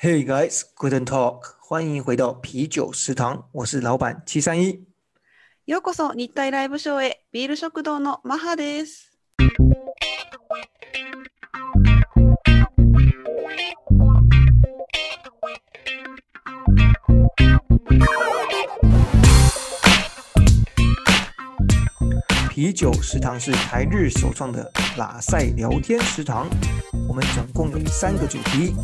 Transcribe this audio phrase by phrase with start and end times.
[0.00, 4.84] Hey guys, good talk，欢迎回到啤酒食堂，我是老板七三一。
[5.66, 9.10] ようこそ日体ライブショーへビール食堂のマハです。
[22.50, 26.46] 啤酒食堂是台日首创的拉塞聊天食堂，
[27.08, 28.74] 我们总共有三个主题。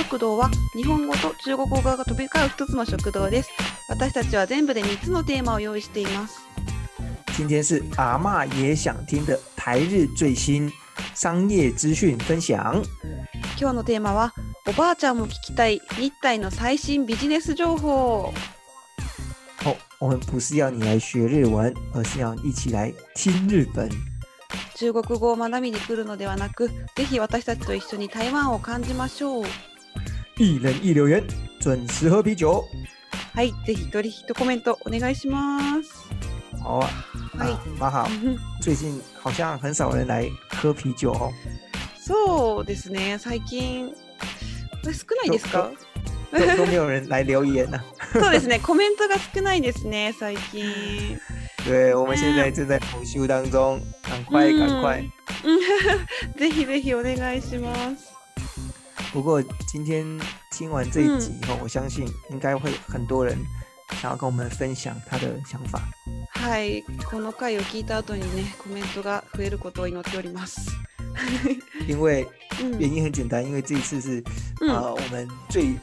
[0.00, 3.50] 食堂は日本語と中国語が飛び交う一つの食堂です。
[3.86, 6.40] 私たちは全部で3つのテーマを用意しています。
[7.36, 10.72] 今天是阿嬷也想听的台日最新
[11.14, 12.82] 商业资讯分享。
[13.58, 14.32] 今日のテーマは
[14.66, 18.32] おばあちゃんも聞きたい日体の最新ビジネス情報。
[19.66, 23.90] 哦，我们不是要你来学日文，而是要一起来听日本。
[24.74, 29.44] 中国語を学びに来るのではなく、ぜひ私たちと一緒に台湾を感じましょう。
[30.40, 31.22] 一人一留言，
[31.60, 32.64] 准时喝啤酒。
[33.34, 36.08] はい、ぜひ一人一コメントお願いします。
[36.62, 36.88] 好啊，
[37.36, 38.08] はい啊，蛮好。
[38.62, 41.30] 最近好像很少人来喝啤酒哦。
[42.00, 43.92] そうですね、最近、
[44.82, 45.70] 少ないですか？
[46.32, 47.78] 都都没有人来留言呢、
[48.14, 51.18] そうですね、コメントが少ないですね、最近。
[51.66, 55.04] 对，我们现在正在补修当中，赶快嗯赶快。
[55.44, 55.52] う
[56.34, 58.09] んぜひぜひお願いします。
[59.13, 60.05] 不过今天
[60.51, 63.37] 听完这一集以后，我相信应该会很多人
[64.01, 65.81] 想要跟我们分享他的想法。
[66.29, 70.69] はい、この回を聞いた後にね、コメントが増えることを祈っております。
[71.87, 72.27] 因为
[72.61, 74.23] うん原因很简单，因为这一次是、
[74.61, 75.75] うん呃我们最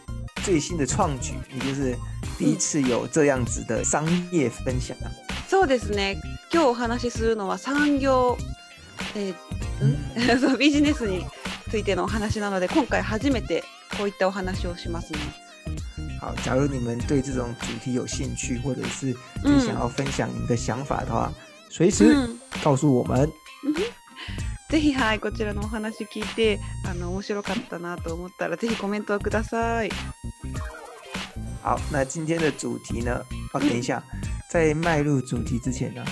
[0.44, 1.96] 最新的创举，也就是
[2.38, 5.10] 第一次有这样子的商业分享啊。
[5.48, 6.16] そうですね、
[6.52, 8.36] 今日お話しするのは産業、
[9.14, 11.24] えー んそうビジネスに
[11.69, 13.63] ついてのお話なので、今回初めて
[13.97, 15.19] こういったお話をしますね。
[16.19, 21.31] 好，假如你们对这种主题有兴趣，或者是嗯你想要分享你们的想法的话，
[21.69, 23.31] 随时うん告诉我们。
[24.69, 29.91] ぜひはいこちらのお話聞いてあの面白かったなと思ったらぜひコメントをください。
[31.63, 33.23] 好，那今天的主题呢？
[33.53, 34.03] 哦，等一下，
[34.49, 36.03] 在迈入主题之前呢，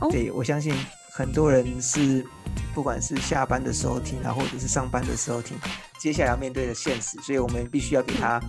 [0.00, 0.72] 哦对我相信
[1.12, 2.24] 很多人是
[2.73, 5.55] 不管是下班的时候听啊，或者是上班的时候听，
[5.99, 8.41] 接下来要面对的现实，所以我们必须要给他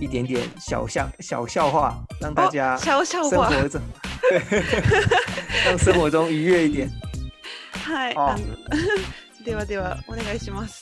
[0.00, 3.80] 一点点小笑小笑话，让大家おシャオシャオは生活中，
[4.30, 4.40] 对，
[5.66, 6.90] 让生活中愉悦一点。
[7.84, 8.56] はい、ああの
[9.44, 10.80] ではではお願いします。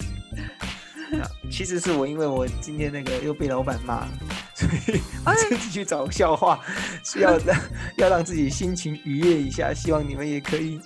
[1.21, 4.07] 啊其实是我，因为我今天那个又被老板骂，
[4.55, 6.59] 所以我哎自己去找笑话，
[7.05, 7.61] 是要让
[7.99, 9.75] 要让自己心情愉悦一下。
[9.75, 10.81] 希望你们也可以。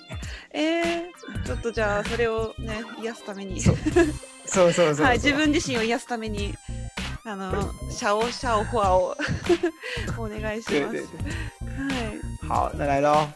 [0.53, 1.05] えー、
[1.46, 3.76] ちょっとじゃあそれをね癒すために、そう。
[4.46, 5.06] そうそうそう。
[5.06, 6.54] はい自分自身を癒すために
[7.24, 7.52] あの
[7.90, 9.18] シャオシャオフォアを
[10.20, 10.92] お願いします。
[10.92, 11.08] 对对对。
[11.78, 12.48] はい。
[12.48, 13.28] 好，那来喽，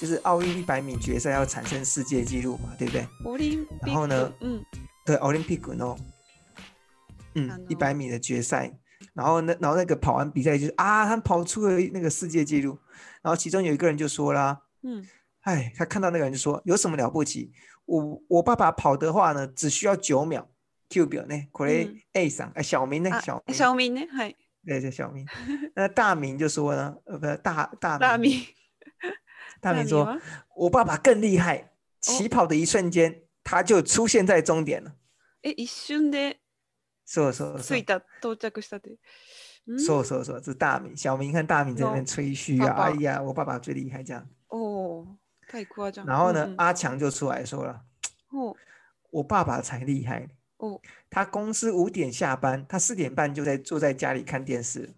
[0.00, 3.06] 就是奥运一百米决赛要产生世界纪录嘛，对不对？
[3.24, 4.32] オリンピック然后呢？
[4.40, 4.64] うん
[5.04, 5.96] 对，奥林匹克喏，啊
[7.34, 8.72] 嗯，一百米的决赛，
[9.14, 12.78] 然后那然后那个跑完比赛就是啊，他跑出了那个世界纪录，
[13.22, 15.06] 然后其中有一个人就说啦，うん
[15.47, 17.51] 哎，他看到那个人就说有什么了不起？
[17.85, 20.49] 我我爸爸跑的话呢，只需要九秒。
[20.89, 21.47] Q 表呢？
[21.51, 23.09] これ嗯 A 上，哎，小明呢？
[23.09, 25.25] あ小明，シャオミンねはい对对，小明。
[25.73, 28.45] 那大明就说呢，呃，不是大大ラーミン
[29.59, 30.21] 大明说，は
[30.55, 34.93] 我爸爸更厉害，起跑的一瞬间，他就出现在终点了。
[35.41, 36.35] え一瞬で
[37.07, 38.97] 说说说着いた到着したって。
[39.65, 44.29] うん说说说，这是大明，小明和大明在那边吹嘘啊，爸爸哎呀，我爸爸最厉害这样。
[44.49, 45.16] おお、
[45.47, 46.05] 太夸张。
[46.05, 47.81] 然后呢，嗯嗯阿强就出来说了，
[48.31, 48.55] お
[49.11, 54.93] 我爸爸才厉害，お他公司五点下班，他四点半就在坐在家里看电视。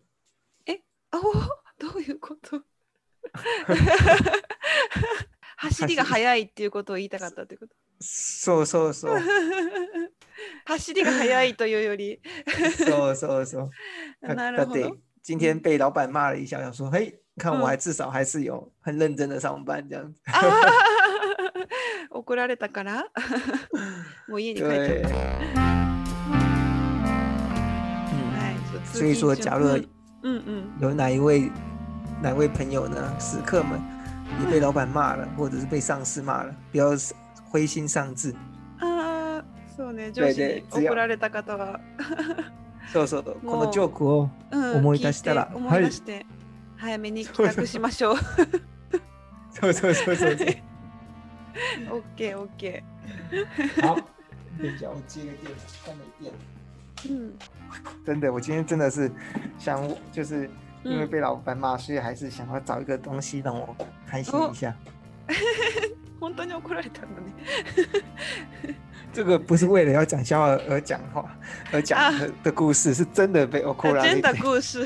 [1.11, 1.33] あお
[1.77, 2.63] どういうこと？
[5.57, 7.75] 走りが速いっていうことを言いたかったってこと。
[8.01, 9.17] 说说说
[10.65, 12.21] 走りが速いというより、
[12.85, 13.69] 说说说，
[14.21, 14.97] 他他得なるほど。
[15.21, 20.21] 今天被老板骂了一下，想说，嘿， 看我嗯还至少还是有很认真的上班这样子。
[20.27, 20.43] あー
[22.11, 23.05] 怒られたから
[24.27, 25.11] もう家に帰っちゃ对う。， 嗯，
[28.31, 29.87] はい、そう所以说，通勤中假如うん
[30.23, 31.51] うんうん有哪一位
[32.21, 33.79] 哪位朋友呢，食客们
[34.41, 36.91] 也被老板骂了，或者是被上司骂了，不要
[37.51, 38.33] 灰心丧志。
[38.79, 39.43] ああ、
[39.75, 41.79] そうね、上对司に对只要怒られた方は、
[42.91, 46.25] そうそう、こもうのジョークをうん思い出したら聞いて思い出して、
[46.79, 48.17] 早めに帰宅しましょう。
[49.51, 50.47] そうそうそうそうそう。
[51.89, 52.83] オ ッケーオッケ
[53.81, 53.95] 好，
[54.57, 55.51] 等一下我接个电，
[55.83, 56.37] 快没电了。
[57.09, 57.33] 嗯
[58.05, 59.11] 真的，我今天真的是
[59.57, 59.81] 想，
[60.11, 60.49] 就是
[60.83, 63.75] 因为嗯，被老板骂，所以还是想要找一个东西让我
[64.05, 64.75] 开心一下。
[66.19, 67.33] 本当に怒られたのね。
[69.13, 71.37] 这个不是为了要讲笑话而讲话
[71.71, 74.85] 而讲啊的的故事，是真的被 o k 真 a 的故事。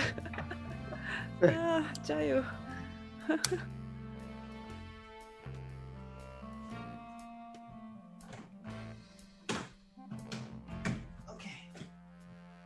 [1.43, 2.43] 对啊，加油。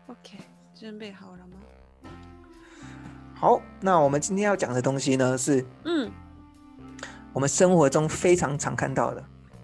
[0.07, 0.37] OK，
[0.75, 1.57] 准备好了吗？
[3.35, 6.11] 好，那我们今天要讲的东西呢，是嗯。
[7.33, 9.23] 我们生活中非常常看到的。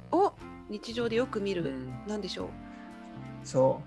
[0.09, 0.33] お、
[0.69, 1.63] 日常でよく見る。
[1.69, 2.50] 嗯，なんでしょう。
[3.45, 3.80] 说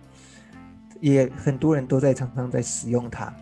[1.00, 3.34] 也很多人都在常常在使用它。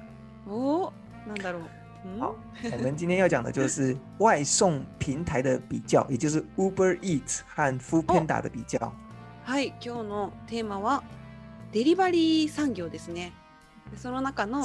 [0.46, 0.90] お、
[1.26, 1.73] なんだろう。
[2.05, 2.35] うん好，
[2.71, 8.93] 我们今天要讲的就是外送平台的比较，也就是 Uber Eats 和 Food Panda 的比较。
[9.43, 11.03] はい、今日のテーマは
[11.71, 13.33] デリバリー産業ですね。
[13.91, 14.63] でその中の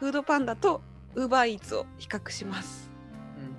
[0.00, 0.80] フードパンダと
[1.14, 2.90] ウーバーイーツを比較します。
[3.36, 3.54] 嗯，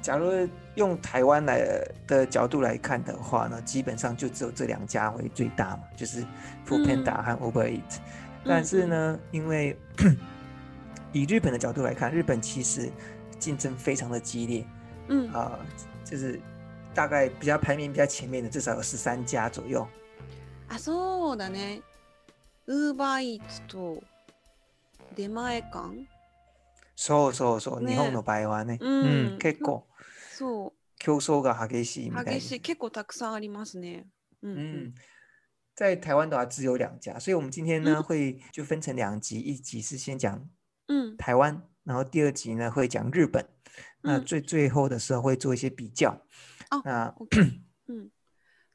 [0.00, 1.60] 假如用台湾来
[2.06, 6.24] 的角度来看的话呢，基本上就只有这两家为最大嘛，就是
[6.66, 7.98] Food Panda 和 Uber Eats。
[8.44, 9.76] 但是呢，因为
[11.11, 12.91] 以日本的角度来看，日本其实
[13.39, 14.65] 竞争非常的激烈
[15.07, 15.59] うん、啊、
[16.05, 16.39] 就是
[16.93, 19.85] 大概比较排名比较前面的至少有十三家左右。
[20.69, 21.81] あ、そうだね。
[22.65, 24.01] ウーバーイーツと
[25.15, 26.07] 出前館
[26.95, 29.85] そうそうそう、ね日本の場合はね、うんうん、結構
[30.31, 34.05] そ競争が激しいみう、たい激しい、結構たくさんありますね。
[34.41, 34.93] うん、うん嗯，
[35.75, 40.47] 在台湾的话只有两家，所以我们今天呢、嗯会就分成两集，一集是先讲
[40.87, 43.45] うん、台湾，然后第二集呢会讲日本，
[44.01, 46.21] 那うん最最后的时候会做一些比较。
[46.69, 48.09] あ那 OK うん、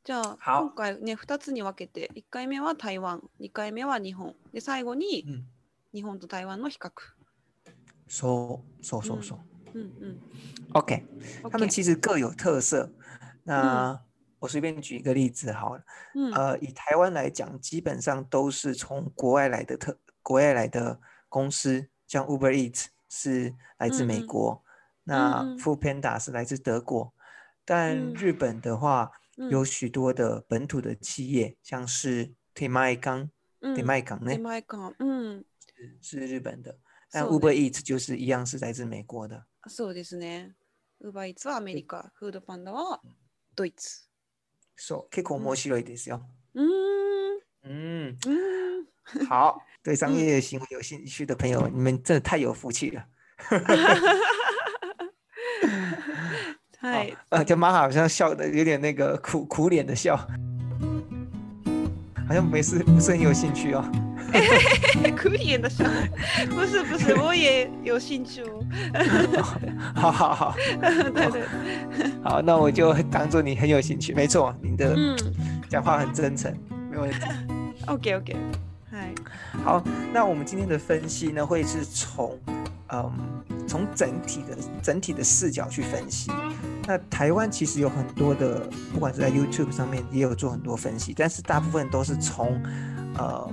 [0.05, 5.45] じゃあ好今回ね2つに分けて1回目は台湾2回目は日本で最後に嗯，
[5.93, 6.91] 日本と台湾の比較。
[8.07, 9.39] そうそうそうそう。
[9.75, 10.19] うんうん、
[10.73, 11.05] OK，
[11.51, 12.91] 他们 OK 其实各有特色。
[13.45, 14.01] 那、
[14.39, 15.83] 我随便举一个例子好了，
[16.15, 24.64] うん呃，以台湾来讲，基本上都是从国外来的特国外来的公司， 像 Uber Eats 是来自美国，
[25.06, 27.12] 那 Food Panda 是来自德国，
[27.66, 29.12] 但日本的话、
[29.50, 33.32] 有许多的本土的企业，像是 t e m a i k a n
[33.74, 34.80] t e m a i k a n 呢 t e m i k a
[34.80, 35.44] n 嗯，
[36.04, 36.78] 是日本的，
[37.10, 39.48] 但 Uber Eats 就是一样是来自美国的。
[39.68, 40.54] そうですね。
[41.02, 43.02] Uber Eats はアメリカ、Food Panda は
[43.56, 44.08] ドイツ。
[44.76, 46.24] そう、結構面白いですよ。
[46.54, 47.40] うん。
[47.64, 48.18] うん。
[49.28, 49.60] 好。
[49.83, 53.05] 对商嗯业行为有兴趣的朋友，你们真的太有福气了。
[56.81, 57.17] はい。
[57.31, 60.17] 啊，就玛哈好像笑的有点那个苦苦脸的笑，
[62.27, 63.85] 好像没事，不是很有兴趣哦。
[65.17, 65.85] クリエン的笑，
[66.51, 68.63] 不是不是，我也有兴趣哦。
[69.95, 71.43] 好好好对对，
[72.23, 74.13] 好，那我就当做你很有兴趣。
[74.13, 75.17] 没错，你的嗯
[75.71, 76.55] 讲话很真诚，
[76.91, 77.17] 没问题。
[77.87, 78.37] ，OK OK，
[79.64, 82.38] 好，那我们今天的分析呢，会是从
[82.90, 83.12] 嗯
[83.68, 86.32] 从整体的整体的视角去分析。
[86.86, 92.62] 那台湾其实有很多的，不管是在 YouTube 上面也有做很多分析，但是大部分都是从
[93.18, 93.50] 呃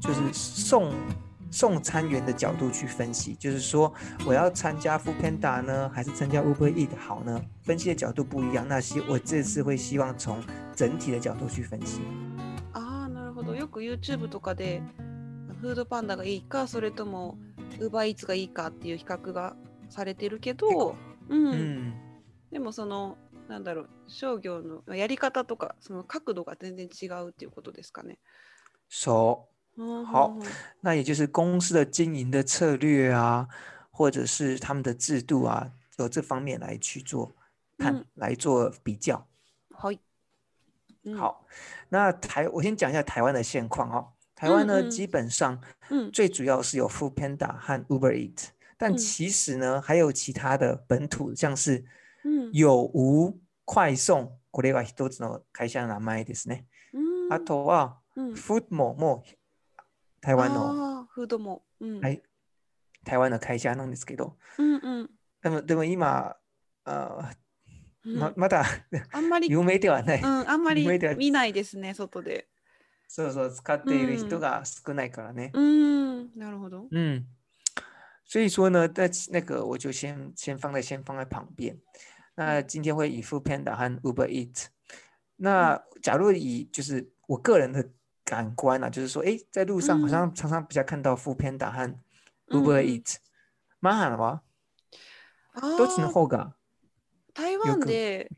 [0.00, 0.92] 就是送
[1.50, 3.92] 送餐员的角度去分析，就是说
[4.24, 7.40] 我要参加 Food Panda 呢，还是参加 Uber Eat 好呢？
[7.62, 8.66] 分析的角度不一样。
[8.66, 10.42] 那希我这次会希望从
[10.74, 12.00] 整体的角度去分析。
[13.72, 14.82] く YouTube とかで
[15.60, 17.38] フードパンダがいいか、それとも
[17.80, 19.56] ウーバーイーツがいいかっていう比較が
[19.88, 20.96] されてるけど、
[21.28, 21.92] うん、嗯，
[22.50, 23.16] でもその
[23.48, 28.18] なんだろう商業のやり方とかその角度が全然違うっていうことですかね。
[28.88, 29.48] 熟。
[29.76, 29.84] う。
[29.84, 30.26] ん好。
[30.28, 30.46] うんうん
[30.82, 33.48] 那也就是公司的经营的策略啊，
[33.90, 37.32] 或者是他们的制度啊，有这方面来去做
[37.78, 38.04] 看，嗯。
[38.16, 39.26] 来做比较。
[39.70, 39.96] は
[41.16, 41.44] 好，
[41.88, 44.12] 那台我先讲一下台湾的现况哦。
[44.34, 44.90] 台湾呢，嗯嗯。
[44.90, 48.96] 基本上うん、最主要是有 Food Panda 和 Uber Eat，但嗯。
[48.96, 51.84] 其实呢，还有其他的本土，像是
[52.24, 54.38] うん、有无快送。
[54.52, 56.66] これは一つの会社の名前ですね。
[56.92, 59.30] うんあとはうん、Food ももう
[60.20, 62.22] 台湾のあーフードも、うん、はい。
[63.04, 65.10] 台湾の会社なんですけど、うんうん。
[65.42, 66.36] でもでも今
[66.84, 67.41] あうん
[68.04, 68.64] ま まだ
[69.12, 70.20] あんまり、有名ではない。
[70.20, 72.48] うん、あんまり見ないですね、外で。
[73.08, 75.50] そうそう使っているうん人が少ないからね。
[75.54, 76.88] うん、なるほど。
[76.90, 77.26] 嗯，
[78.24, 81.78] 所以说呢，在那个我就先先放在先放在旁边。
[82.34, 84.66] 那嗯今天会以 Food Panda 和 Uber Eat。
[85.36, 87.86] 那假如以就是我个人的
[88.24, 91.94] 感官啊，就是说，哎，在路上好像常常比较看到 Food Panda 和
[92.48, 93.18] Uber Eat。
[93.82, 94.42] マハナは
[95.76, 96.54] どっちの方が
[97.34, 98.30] 台湾で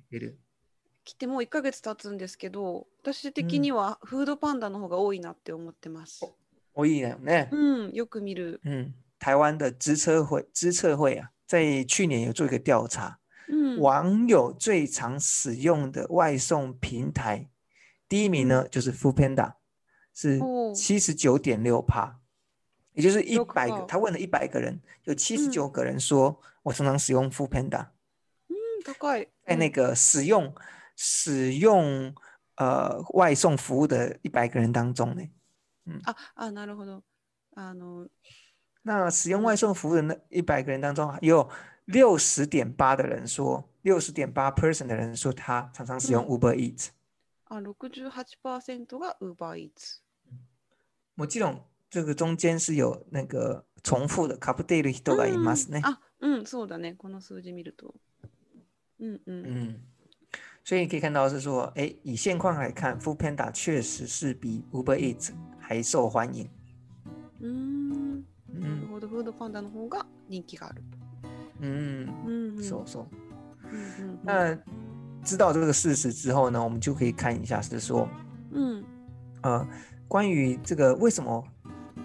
[1.05, 6.25] 来てもう1ヶ月経つんですけど、私的にはフードパンダの方が多いなって思ってます。
[6.73, 7.49] 多いよね。
[7.53, 8.61] うん、よく見る。
[8.65, 17.49] 嗯，台湾的知车会知测会啊，在去年有做一个调查，嗯，网友最常使用的外送平台，
[18.09, 19.55] 第一名呢就是 Food Panda，
[20.15, 20.41] 是
[20.75, 22.17] 七十九点六帕，
[22.93, 27.89] 也就是一百个，他问了一百个人，有七十九个人说我常常使用 Food Panda。
[28.85, 30.55] 嗯，大概在那个使用
[30.95, 32.15] 使用
[32.57, 35.23] 呃外送服务的一百个人当中呢。
[35.87, 37.03] 嗯啊啊，なるほど。
[37.55, 38.09] あの
[38.83, 41.49] 那使用外送服务的那一百个人当中，有
[41.87, 46.89] 六十点八的人说，六十点八 percent 的人说他常常使用 Uber Eats。
[47.45, 48.09] 啊，六十
[48.43, 50.01] 八 percent が Uber Eats。
[51.17, 55.81] もちろん这个中间是有那个重复的，かぶっている人がいますね。
[55.85, 56.95] あ、うん、そうだね。
[56.95, 57.95] この数字見ると。
[59.04, 59.76] 嗯嗯嗯。
[60.64, 66.50] 所以你可以看到是说，哎，以现况来看，Food Panda 确实是比 Uber Eats 还受欢迎。
[67.40, 68.24] 嗯
[68.54, 68.88] 嗯。
[68.88, 70.84] フードフードパンダの方が人気がある。
[71.62, 73.08] 嗯嗯，そうそう。
[74.24, 74.58] 那
[75.24, 78.08] 知道这个事实之后呢，我们就可以看一下，是说，
[78.52, 78.84] 嗯
[79.42, 79.68] 呃，
[80.08, 81.44] 关于这个为什么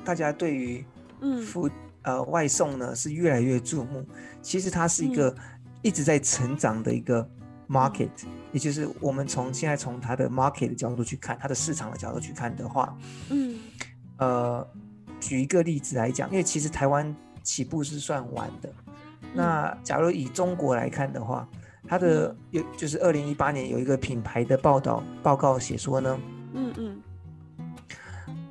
[0.04, 0.85] 大家对于
[1.21, 1.71] 嗯服
[2.02, 4.06] 呃外送呢是越来越注目？
[4.42, 5.35] 其实它是一个
[5.81, 7.27] 一直在成长的一个
[7.67, 8.09] market，
[8.51, 12.98] 也就是我们从现在从它的 market 的角度去看，它的市场的角度去看的话，
[13.29, 13.57] 嗯。
[14.17, 14.67] 呃，
[15.21, 18.69] 举一个例子来讲，因为其实台湾起步是算晚的。
[19.33, 21.48] 那假如以中国来看的话，
[21.88, 26.19] 它的有就是二零一八年有一个品牌的报道报告写说呢，
[26.53, 27.01] 嗯嗯，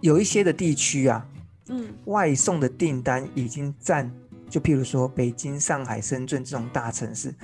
[0.01, 1.27] 有一些的地区啊，
[1.69, 4.11] 嗯，外送的订单已经占，
[4.49, 7.35] 就譬如说北京、上海、深圳这种大城市，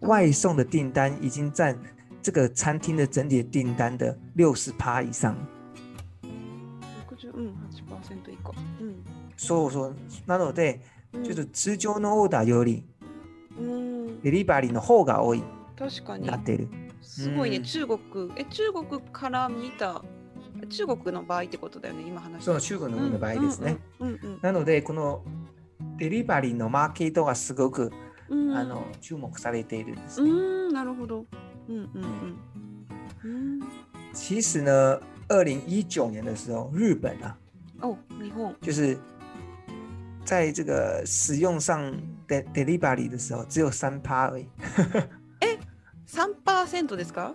[0.00, 1.78] 外送的订单已经占
[2.22, 5.36] 这个餐厅的整体订单的六十趴以上。
[7.34, 8.52] 嗯，八十 percent 以下。
[8.80, 8.94] 嗯，
[9.36, 9.94] そうそう。
[10.26, 10.80] なので。
[11.24, 12.84] ちょっと通常のオーダーより、
[14.22, 15.42] デリバリーの方が多い
[15.78, 16.68] 確かになってる。
[17.00, 17.98] すごいね、中国。
[18.36, 20.04] え、中国から見た、
[20.68, 23.78] 中国の場合ってことだよね、今話そう、中国の場合ですね。
[24.42, 25.22] なので、この
[25.98, 27.90] デリバリーのマーケットがすごく、
[28.28, 30.30] あの注目されているんですね。
[30.72, 31.24] なるほど。
[31.68, 32.38] うんうん
[33.24, 33.60] うん。
[34.12, 37.36] 其实呢，二零一九年的时候，日本啊，
[37.80, 38.98] 哦，日本就是
[40.24, 41.92] 在这个使用上
[42.26, 44.46] 的 delivery 的时候，只有三趴而已。
[45.40, 45.58] え、
[46.06, 47.34] 三パーセントですか？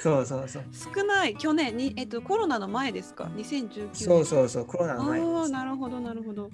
[0.00, 0.64] そうそうそう。
[0.72, 1.36] 少ない。
[1.36, 3.94] 去年にえっとコロナの前ですか？2019年。
[3.94, 6.50] そうそうそうコロナの前ああなるほどなるほど。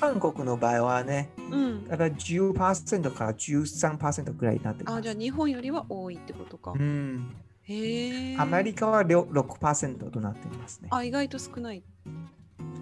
[0.00, 4.98] 韓国の場合はね、うん、だから10%から13%ぐらいになってます。
[4.98, 6.72] あじゃあ日本よりは多いってことか。
[6.72, 7.34] うん。
[7.62, 8.36] へえ。
[8.38, 10.88] アメリカは6%となっていますね。
[10.90, 11.82] あ意外と少ない。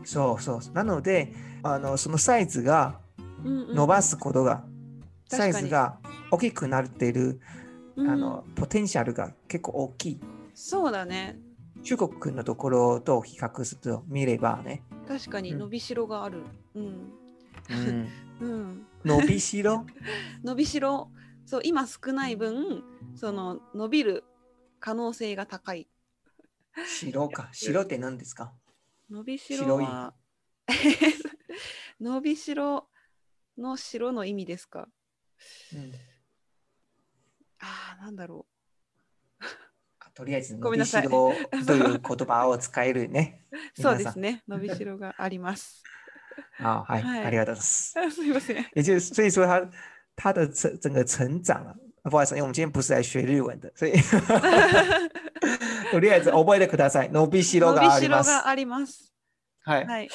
[0.04, 2.98] そうそうなのであのそのサイズが
[3.44, 5.98] 伸ばすことが、うんうん、サイズが
[6.30, 7.40] 大きくなっている、
[7.98, 10.20] あのポテンシャルが結構大きい。
[10.54, 11.38] そうだね。
[11.82, 14.82] 中国のところと比較すると見ればね。
[15.06, 16.42] 確かに伸びしろがある。
[16.74, 17.12] うん。
[17.70, 18.08] うん
[18.40, 19.86] うん、伸びしろ？
[20.42, 21.10] 伸びしろ。
[21.44, 22.82] そう今少ない分
[23.14, 24.24] その伸びる
[24.80, 25.88] 可能性が高い。
[26.86, 27.48] 白か。
[27.54, 28.52] 白って何ですか？
[29.10, 30.14] 伸びしろは
[32.00, 32.88] 伸びしろ
[33.58, 34.88] の白の意味ですか、
[35.74, 35.92] うん、
[37.58, 38.61] ああなんだろう
[40.14, 41.32] とりあえず伸びしろ
[41.66, 43.44] という言葉を使えるね
[43.80, 45.82] そうですね伸びしろがあります
[46.60, 48.14] あはい、はい、ありがとうございます。
[48.16, 48.56] すみません。
[48.74, 49.70] 也就是所以说他
[50.16, 53.92] 他的整整个成长啊，不好意思，因为我们今天不是来学日文的，所以
[55.90, 57.10] とりあえず覚えてください。
[57.10, 58.30] 伸びしろがあります。
[58.30, 59.12] 伸びしろがあります。
[59.64, 59.86] はい。
[59.86, 60.08] はい。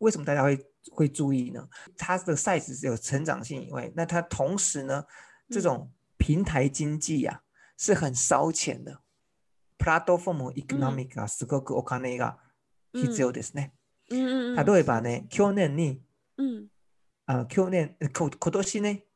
[0.00, 0.58] 为什么大家会
[0.92, 1.68] 会注意呢？
[1.96, 5.04] 它的 size 有成长性以外，那它同时呢，
[5.48, 7.42] 这种平台经济呀、啊、
[7.80, 9.00] 是很烧钱的。
[9.78, 12.36] プラットフォームエコノミがすごくお金が
[12.92, 13.72] 必要ですね。
[14.10, 16.02] うん、例えばね、去年に、
[16.36, 16.66] うん、
[17.24, 19.06] あ去年こ今年ね、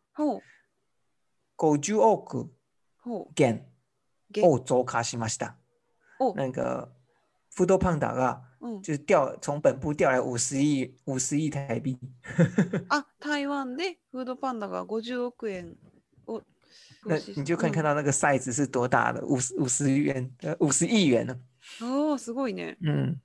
[1.58, 2.50] 50億
[3.34, 3.66] 元
[4.42, 5.58] を増加しました。
[6.34, 6.88] なんか、
[7.54, 8.42] フードパンダが
[8.82, 11.98] 就是调从本部调来五十亿五十亿台币。
[12.88, 15.76] 啊，台湾でフードパンダが50億円
[16.26, 16.40] を。
[17.06, 21.38] 那你就可以看到那个 size 是多大的，五十五十元呃五十亿元呢。
[21.80, 22.76] 哦，すごいね。
[22.80, 23.20] 嗯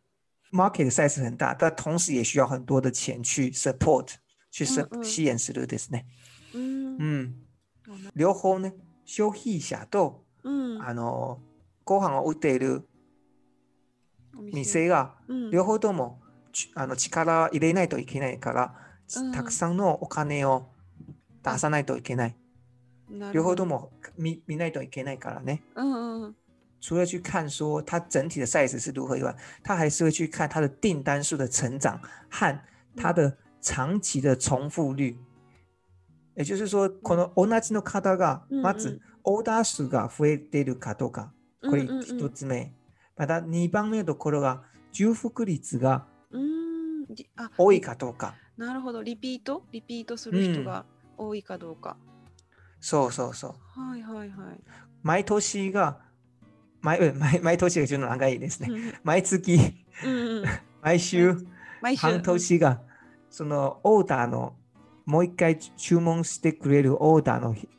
[0.52, 4.16] ，market 的 size 很大，但同时也需要很多的钱去 support
[4.52, 6.06] 去支援するですね。
[6.54, 7.34] うん
[8.16, 8.74] 両方ね、
[9.06, 11.40] 消費者とうんあの
[11.86, 12.88] ご飯を売っている
[14.38, 18.76] お店がうん両方ともちあの力入れないといけないから、
[19.16, 20.70] うんたくさんのお金を
[21.44, 22.36] 出さないといけない。
[23.34, 25.64] 両方とも見見ないといけないからね。
[25.76, 26.22] うんうん。
[26.24, 26.36] うん
[26.82, 32.00] 除了去看说它整体的 size 是如何以外，他还是会去看它的订单数的成长
[32.30, 32.58] 和
[32.96, 35.18] 它的長期的重复率。
[36.36, 42.02] 也就是说，この同じの方がうんうんまずオーダー数が増えているかどうか、これうんうんうん。
[42.02, 42.74] 一つ目。
[43.18, 44.64] また2番目のところが
[44.94, 46.08] 重複率が
[47.58, 48.36] 多いかどうか。
[48.56, 49.04] なるほど。
[49.04, 49.64] リピート？
[49.74, 50.86] リピートする人が
[51.18, 51.98] 多いかどうか、
[52.80, 53.80] そうそうそう。
[53.80, 54.30] はいはいはい
[55.02, 56.00] 毎年が
[56.82, 58.70] 毎うん毎毎年がちょっと長いですね。
[58.70, 59.56] うん毎月、
[60.04, 60.46] うんうん
[60.82, 61.36] 毎週。
[61.82, 62.82] 毎週半年が
[63.30, 64.56] そのオーダーの
[65.06, 67.70] もう一回注文してくれるオーダーのひ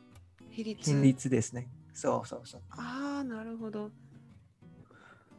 [0.49, 1.69] 比率ですね。
[1.93, 2.61] そうそうそう。
[2.71, 3.91] ああなるほど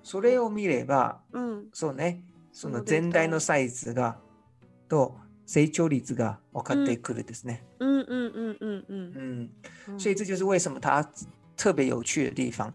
[0.03, 4.19] それを見れば、うんそうね、その全体のサイズが
[4.89, 7.66] と成長率が分かってくるですね。
[7.80, 9.50] うんうんうんうんう嗯，ん
[9.90, 11.04] うん所以这就是为什么它
[11.56, 12.74] 特别有趣的地方。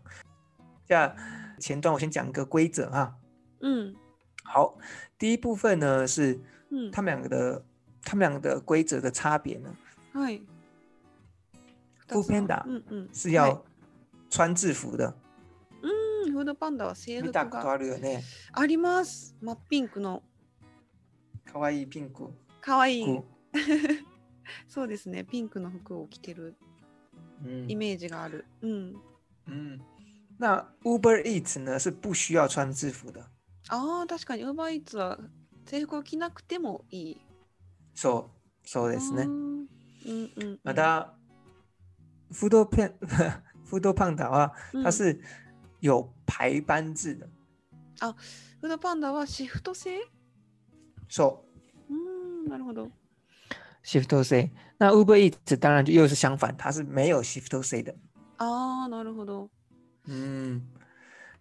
[0.86, 1.14] 这样
[1.58, 3.14] 前端我先讲一个规则哈。
[3.60, 3.94] うん
[4.44, 4.76] 好，
[5.18, 6.40] 第一部分呢是
[6.70, 7.62] うん他们两个的
[8.02, 9.74] 他们两个的规则的差别呢。
[10.12, 10.42] はい
[12.08, 13.58] フーペンダうんうん是要はい
[14.30, 15.14] 穿制服的。
[15.82, 18.22] うんフードパンダは制服見たことがあるよね。
[18.52, 20.22] あります真っピンクの
[21.44, 22.30] かわいいピンク。
[22.67, 23.01] かわい。
[24.67, 25.23] そうですね。
[25.23, 26.57] ピンクの服を着てる
[27.45, 28.43] 嗯イメージがある。
[28.61, 28.95] うん。
[29.47, 29.79] 嗯，
[30.37, 31.79] 那 Uber Eats 呢？
[31.79, 33.21] 是不需要穿制服的。
[33.69, 34.43] ああ確かに。
[34.45, 35.17] UberEats は
[35.65, 37.17] 制服を着なくてもいい。
[37.95, 38.31] そ
[38.63, 39.23] う、そうですね。
[39.23, 39.67] うんうん
[40.05, 40.59] うんうん。
[40.63, 41.13] また、
[42.33, 42.93] フードペン、
[43.65, 44.83] フードパンダはうん。
[44.83, 45.17] 它是
[45.79, 47.25] 有排班制的。
[48.59, 50.05] フードパンダはシフト制？
[51.07, 51.43] そう。
[51.43, 51.46] うん
[52.48, 52.90] なるほど
[53.84, 54.50] シフト制。
[54.78, 57.94] 那 Uber Eats 当然就又是相反，它是没有 shift 制的。
[58.38, 59.48] ああなるほど
[60.06, 60.62] 嗯，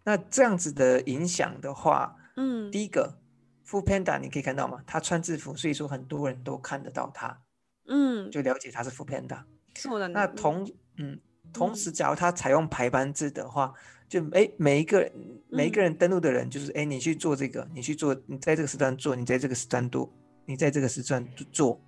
[0.03, 3.17] 那这样子的影响的话，うん第一个
[3.65, 4.81] f o o Panda 你可以看到吗？
[4.85, 7.37] 他穿制服，所以说很多人都看得到他，
[7.85, 9.43] うん就了解他是 f o o Panda。
[9.75, 11.19] そうだね那同嗯，
[11.53, 13.73] 同时，假如他采用排班制的话，
[14.07, 15.11] 就哎每一个人
[15.49, 20.13] 每一个人登录的人，就是哎你去做这个，你去做，你在这个时段做，你在这个时段做，
[20.46, 21.80] 你在这个时段做，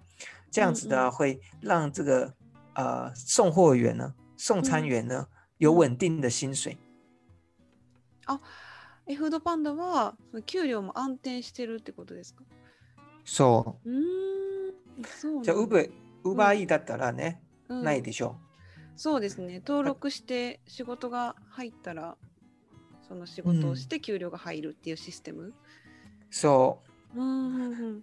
[0.50, 2.34] 这样子的会让这个
[2.74, 6.76] 呃送货员呢、送餐嗯员呢有嗯稳定的薪水。
[9.06, 12.44] えフードパンダは給料も安定してるってことですか？
[13.24, 13.88] そう。
[13.88, 13.92] ー
[15.00, 15.90] んそうじゃあだ Uber
[16.24, 17.84] Uber E だったらね、うん。
[17.84, 18.36] ないでしょ。
[18.96, 19.62] そうですね。
[19.64, 22.18] 登録して仕事が入ったら
[23.08, 25.44] その仕事をして給料が入るっていうシステム。
[25.44, 25.54] う。
[26.28, 26.82] そ
[27.14, 27.18] う。
[27.18, 28.02] うんうんうん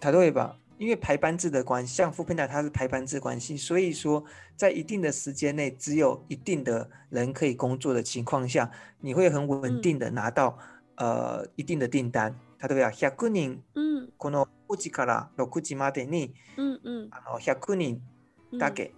[0.00, 4.24] 例えば，因为排班制的关系，像 f o o 它是排班制关系，所以说
[4.56, 10.56] 在一定的时间内，只有一定的人可以工作的情况下，你会很稳定的拿到、
[10.96, 12.34] 呃一定的订单。
[12.60, 18.02] 例えば100人うんこの5時から6時までにうんうんあの100人
[18.52, 18.92] うんだけ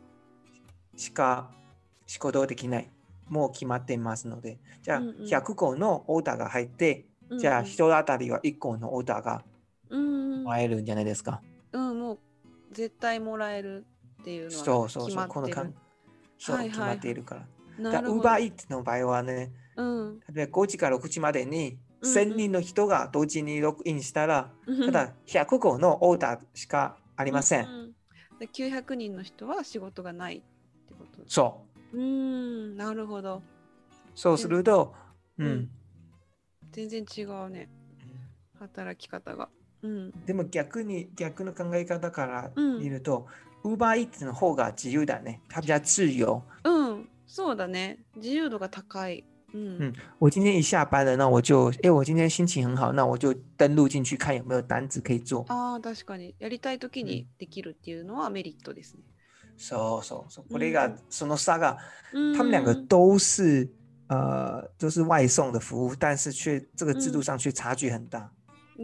[0.96, 1.50] しか
[2.06, 2.90] 仕事できない。
[3.28, 5.16] もう決まっていますので、じゃあうんうん。
[5.24, 9.42] 100個のオーダーが入って、うんじゃあ人当たりは1個のオーダーが
[9.88, 11.40] うんうんもらえるんじゃないですか。
[11.72, 12.18] うんもう
[12.72, 13.84] 絶対もらえる
[14.22, 15.74] っていうのはそうそうそう、この感
[16.38, 17.40] そう、はいはい決まっているから。
[17.40, 18.28] だなるほど。
[18.28, 20.20] Uber Eats の場合はね、うん。
[20.34, 22.16] 例えば5時から6時までにうんうん。
[22.16, 27.66] 1000人の人が同時にログインしたら、うんただ100個のオーダーしかありません。
[27.66, 27.92] うんうん。
[28.38, 31.22] で900人の人は仕事がないってこと。
[31.26, 31.96] そう。
[31.96, 33.42] うーんなるほど。
[34.14, 34.94] そうすると、
[35.38, 35.50] ううん。
[35.52, 35.70] ん。
[36.72, 37.68] 全然違うね。
[38.58, 39.48] 働き方が
[39.82, 40.10] うん。
[40.26, 42.80] でも逆に、逆の考え方からうん。
[42.80, 43.26] 見ると、
[43.64, 45.40] Uber Eats の方が自由だね。
[45.48, 46.42] 它比較自由。
[46.64, 47.08] うん。
[47.26, 47.98] そうだね。
[48.16, 49.24] 自由度が高い。
[49.54, 49.60] うん。
[49.60, 49.92] うん。
[50.18, 55.44] 我今天一下班了，那我就，哎，我今天心情很好，那我就登录进去看有没有单子可以做。
[55.48, 56.34] ああ確かに。
[56.38, 59.02] やりたい時にできるっていうのはメリットですね。
[59.56, 60.44] そうそうそう。
[60.50, 61.78] これうがんその差が
[62.12, 62.36] うん。
[62.36, 63.68] 他们两个都是
[64.08, 68.30] 呃都是外送的服务，但是却这个制度嗯上却差距很大。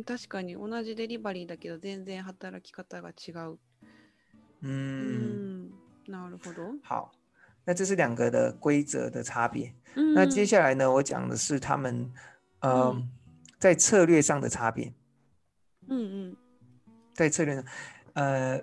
[0.05, 3.59] 確かに同じデリバリーだけど全然働き方が違う
[4.63, 5.71] う嗯，ん
[6.07, 7.11] なるほど好，
[7.65, 9.73] 那这是两个的规则的差别。
[9.95, 12.11] うん那接下来呢，我讲的是他们
[12.59, 13.09] 呃、嗯
[13.59, 14.93] 在策略上的差别。
[15.87, 16.37] うんうん。
[17.13, 17.65] 在策略上，
[18.13, 18.61] 呃，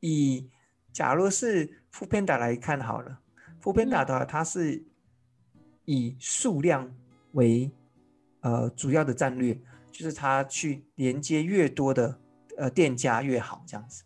[0.00, 0.48] 以
[0.92, 3.20] 假如是副片打来看好了，
[3.60, 4.82] 副片打的话，它是
[5.84, 6.92] 以数量
[7.32, 7.70] 为
[8.40, 9.56] 呃主要的战略，
[9.97, 12.19] 就是他去连接越多的
[12.55, 14.03] 呃店家越好，这样子。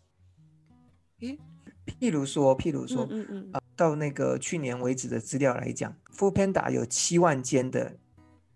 [1.20, 7.98] 譬如说，譬如说，嗯嗯，啊，到那个去年为止的资料来讲，Food Panda 有七万间的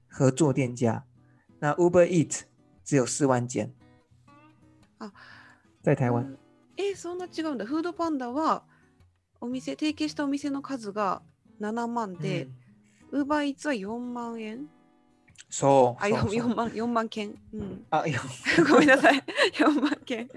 [0.09, 1.05] 合作店家，
[1.59, 2.45] 那 Uber Eat
[2.83, 3.75] 只有四万间。
[4.97, 5.13] 啊，
[5.83, 6.39] 在台湾。
[6.77, 7.67] 诶，そんな違うんだ。
[7.67, 8.63] Food Panda は
[9.41, 11.21] お店提携したお店の数が
[11.61, 12.49] 七万で、
[13.13, 14.71] Uber Eat は四万円。
[15.49, 16.05] そう。
[16.05, 17.35] あ、そう 4, そう4万4万件。
[17.53, 17.85] うん。
[17.91, 18.21] あ、いや、
[18.69, 19.23] ごめんなさい。
[19.59, 20.29] 4万件。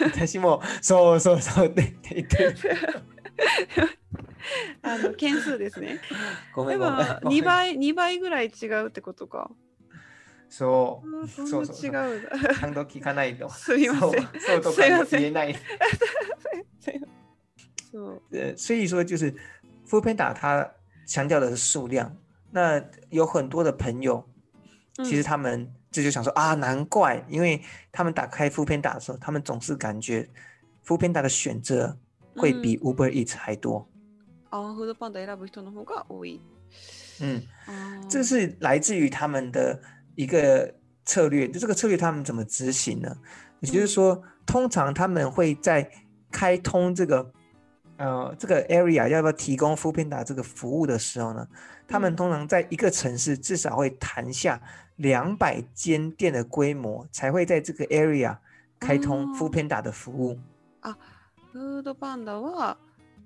[0.00, 2.54] 私もそうそうそうって言ってる。
[4.82, 6.00] あの件数ですね。
[6.54, 6.96] ごめんごめん。
[6.96, 7.44] ごめん2。
[7.44, 9.50] 倍2倍ぐらい違うってことか。
[10.48, 12.28] そあーそんそうそうな違う。
[12.58, 13.48] ちゃんと聞かないと。
[13.50, 14.10] すみません。
[14.10, 14.82] そうそうとか
[15.12, 15.54] 言えない。
[17.92, 18.22] そう。
[18.32, 19.26] 呃，所以说就是
[19.86, 20.68] f o o Panda 它
[21.06, 22.16] 强调的是数量。
[22.52, 24.24] 那有很多的朋友，
[24.96, 30.28] 其实他们这就想说、啊，难怪，因为他们打开 f o o p a n d a 的时候，他们总是感觉
[30.82, 31.96] f o o p a n d a 的选择
[32.36, 33.88] 会比 Uber Eats 还多。
[34.50, 36.40] 啊 f o o p a n d a 選ぶ人の方が多い。
[37.20, 37.42] 嗯，
[38.08, 39.80] 这是来自于他们的
[40.14, 40.74] 一个
[41.04, 41.48] 策略。
[41.48, 43.16] 就这个策略他们怎么执行呢？
[43.60, 45.90] 也就是说，通常他们会在
[46.30, 47.32] 开通这个
[48.00, 51.46] 呃这个 area 要不要提供 f o o Panda 这个服务的时候呢，
[51.86, 54.58] 他们嗯通常在一个城市至少会谈下
[54.96, 58.38] 两百间店的规模，才会在这个 area
[58.78, 60.38] 开通 f o o 哦 Panda 的服务。
[61.52, 62.78] フードパンダは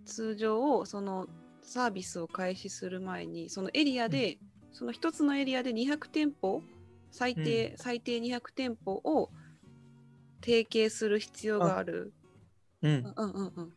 [0.06, 1.28] 通常その
[1.62, 4.38] サービスを開始する前にそのエリアで、
[4.72, 6.62] その一つのエリアで200店舗
[7.12, 9.30] 最低、最低200店舗を
[10.42, 12.12] 提携する必要がある。
[12.82, 13.22] 嗯う。
[13.22, 13.72] んうんうんうん。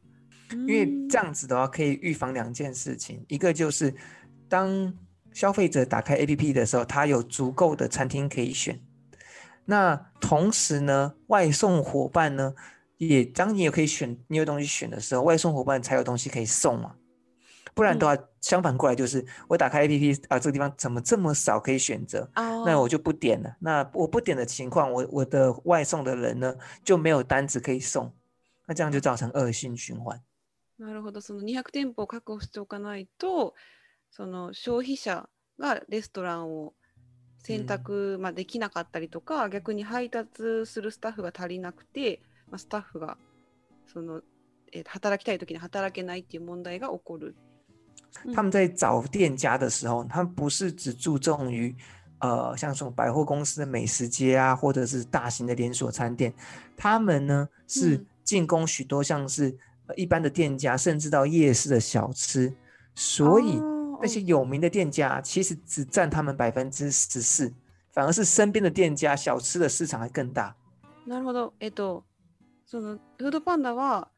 [0.52, 3.94] 因为这样子的话，可以预防两件事情，一个就是
[4.48, 4.94] 当
[5.34, 8.80] 消费者打开 APP 的时候，他有足够的餐厅可以选。
[9.66, 12.54] 那同时呢，外送伙伴呢，
[12.98, 16.96] 也当你也可以选，你有东西选的时候，外送伙伴才有东西可以送嘛。
[17.74, 22.28] 不然的话，相反过来就是我打开 APP 啊，这个地方怎么这么少可以选择？
[22.34, 23.56] 那我就不点了。
[23.60, 28.12] 那我不点的情况，我我的外送的人呢就没有单子可以送，
[28.66, 30.20] 那这样就造成恶性循环。
[30.80, 31.22] なるほど。
[31.22, 33.56] その200店舗を確保しておかないと
[34.12, 36.74] その消費者がレストランを
[37.40, 43.18] 選択、まあ、できなかったりとか逆に配達するスタッフが足りなくて、まあ、スタッフが
[43.92, 44.22] その、
[44.72, 47.36] えー働きたい時に働けないっていう問題が起こる。
[48.34, 51.76] 他们在找店家的时候，他们不是只注重于
[52.20, 56.34] 呃像这种百货公司的美食街啊，或者是大型的连锁餐店，
[56.76, 58.06] 他们呢是嗯。
[58.28, 59.58] 进攻许多像是呃
[59.97, 62.55] 一般的店家，甚至到夜市的小吃，
[62.95, 67.53] 所以あー那些有名的店家其实只占他们百分之十四，
[67.93, 70.55] 反而是身边的店家小吃的市场还更大。
[71.07, 71.53] なるほど。
[71.61, 72.05] えっと、
[72.65, 74.09] そのフードパンダは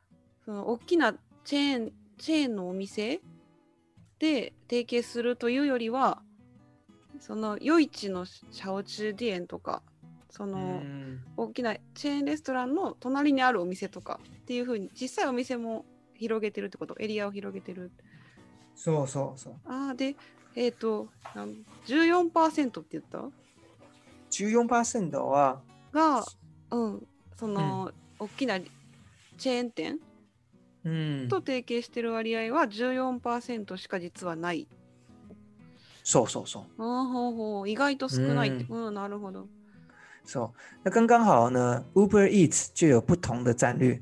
[0.45, 3.21] その大きなチェーンチェーンのお店
[4.19, 6.23] で提携するというよりは、
[7.19, 9.83] その夜市の小吃店とか、
[10.30, 17.92] その嗯，大きなチェーンレストランの隣にあるお店とかっていうふうに実際お店も広げてるってこと、エリアを広げてる。
[18.76, 19.54] そうそうそう。
[19.66, 20.16] ああ、で、
[20.56, 21.54] えっ、と、なん
[21.88, 23.26] 14%って言った
[24.32, 25.62] ？14%は？
[25.92, 26.24] が、
[26.72, 30.00] うん、その、大きなチェーン店？
[30.86, 34.68] うんと提携してる割合は14%しか実はない。
[36.04, 36.64] そうそうそう。
[36.78, 38.66] あーほうほう意外と少ないって。
[38.70, 39.48] うん、なるほど。
[40.26, 40.54] 说，
[40.84, 44.02] 那刚刚好呢，Uber Eats 就有不同的战略，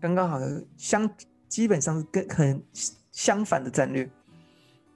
[0.00, 0.38] 刚刚好
[0.76, 1.10] 相
[1.48, 2.62] 基本上是跟很
[3.12, 4.10] 相反的战略。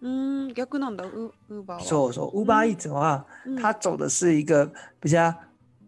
[0.00, 1.10] 嗯，逆的
[1.48, 1.80] ，Uber。
[1.80, 3.26] 说，我说，Uber Eats 的话，
[3.60, 5.34] 它走的是一个比较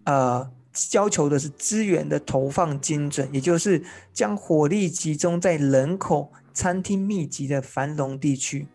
[0.04, 0.50] 呃，
[0.92, 3.82] 要求的是资源的投放精准，也就是
[4.12, 8.66] 将火力集中在人口、餐厅密集的繁荣地区。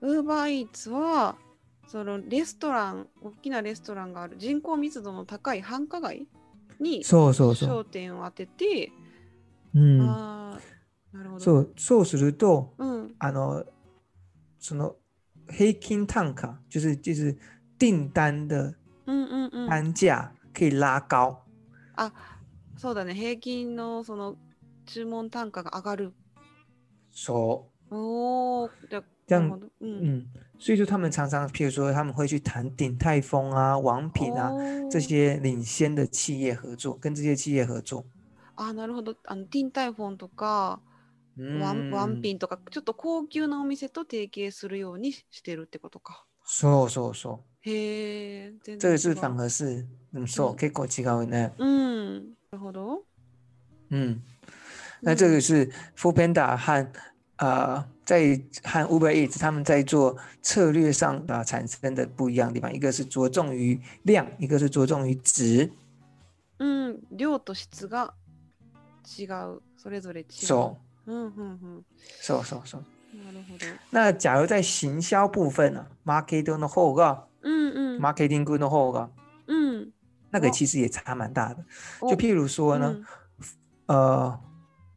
[0.00, 1.34] Uber Eats。
[1.90, 6.28] そのレストラン大きなレストランがある人口密度の高い繁華街
[6.78, 7.80] にそうそうそう。
[7.80, 8.92] 焦点を当てて
[9.74, 10.60] 嗯，あ
[11.12, 11.40] あなるほど。
[11.44, 12.74] そうそうすると。
[12.78, 13.14] うん。
[13.18, 13.64] あの
[14.60, 14.94] その
[15.50, 17.36] 平均単価就是就是
[17.76, 18.76] 订单的
[19.06, 19.68] うんうんうん。
[19.68, 21.42] 单价可以拉高。
[22.76, 23.14] そうだね。
[23.14, 24.36] 平均のその
[24.86, 26.12] 注文単価が上がる。
[27.10, 29.48] そおおじゃじゃん。
[29.48, 29.66] なるほど。
[29.66, 30.06] うう，ん。
[30.06, 30.26] 嗯，
[30.59, 34.49] 所以说他们常常，譬如说他们会去谈鼎泰丰啊、王品啊
[34.89, 38.05] 这おー些领先的企业合作，跟这些企业合作。
[38.55, 40.79] あなるほどあのティンタイフォンとか
[41.37, 46.25] ワンワンンピンとかちょっと高級なお店と提携するようにしてるってことか。
[46.45, 47.69] そうそうそう。
[47.69, 51.51] へえ、全这个是然違う反而是嗯，そううん結構違うね。
[51.57, 52.15] うん、
[52.51, 53.03] なるほど。
[53.89, 54.21] 嗯，
[55.01, 56.87] 那这个是 f o o Panda 和
[57.37, 65.71] 呃 在和 Uber Eats 他们在做策略上啊、产生的不一样的地方，一个是着重于量，一个是着重于值。
[66.57, 68.13] うん、量と質が
[69.05, 70.25] 違う、それぞれ違う。
[70.29, 71.85] そううんうんうん。
[72.21, 72.83] そうそうそう。
[73.15, 73.65] なるほど。
[73.91, 78.01] 那假如在行销部分呢、マーケティングの方が、うんうん。
[78.01, 79.09] マーケティングの方が，
[79.47, 79.81] うん。
[79.83, 79.91] 哦
[80.31, 81.63] 那个其实也差蛮大的。
[82.01, 82.93] お就譬如说呢，
[83.85, 84.37] 呃，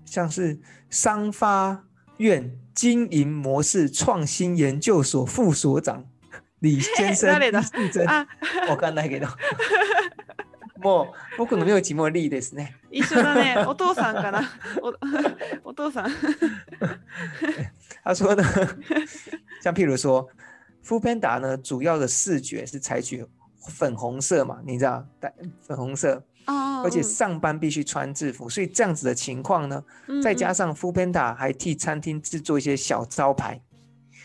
[0.04, 0.58] 像是
[0.90, 1.84] 商发
[2.16, 6.04] 院 经营模式创新研究所副所長
[6.60, 8.26] 李先生誰だ李世珍うん、あ、
[8.68, 9.28] わかんないけど。
[10.80, 12.76] もう僕の名字もリーですね。
[12.90, 13.64] 一緒だね。
[13.66, 14.48] お父さんかな。
[14.80, 16.10] おお父さん。
[18.04, 18.44] 他说呢，
[19.60, 20.28] 像譬如说
[20.82, 23.26] f o o Panda 呢，主要的视觉是采取
[23.58, 25.34] 粉红色嘛，你知道，带
[25.66, 26.82] 粉红色， ああ。
[26.82, 33.60] 而且上班必须穿制服，所以这样子的情況呢，うん再加上 f o o Panda 还替餐厅制作一些小招牌，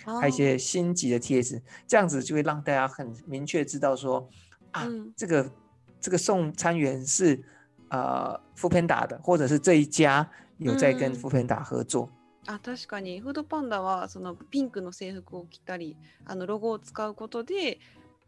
[0.06, 4.30] うん还有一些星级的贴纸，这样子就会让大家很明确知道说
[4.72, 5.52] 啊，うん这个
[6.00, 7.44] 这个送餐员是
[7.90, 12.10] 呃 f o o Panda 的，或者是这一家有在跟嗯 f o o Panda 合作。
[12.46, 17.80] あ確かにフードパンダはそのピンクの制服を着たりあのロゴを使うことで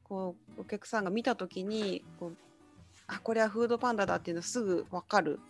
[0.05, 2.37] こうお客さんが見た時にこう
[3.12, 5.40] あこれはフードパンダだっていうのすぐ分かる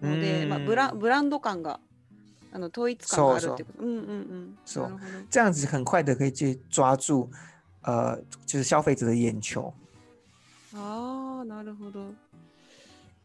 [0.00, 1.80] ので、まあ、ブラ嗯ブランド感が
[2.52, 3.84] あの統一感があるっていうこと。
[3.84, 4.58] うんうんうん。
[4.64, 7.28] そうなるほど这样子很快的可以去抓住，
[7.82, 9.72] 呃，就是消费者的眼球。
[10.74, 12.14] ああなるほど。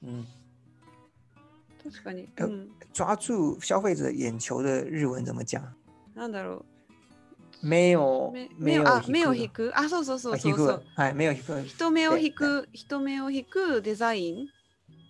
[0.04, 0.26] 嗯，
[1.84, 2.28] 確かに。
[2.38, 2.70] えうん。
[2.94, 5.62] 抓住消费者眼球的日文怎么讲？
[6.16, 6.66] なんだろう。
[7.68, 9.72] 目没有目をあ目を引引く？
[9.76, 10.84] あそうそうそくうそう。
[10.96, 11.64] はい没有引く。
[11.64, 14.48] 人目を引く人目を引くデザイン。